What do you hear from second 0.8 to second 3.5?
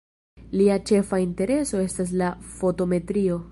ĉefa intereso estas la fotometrio.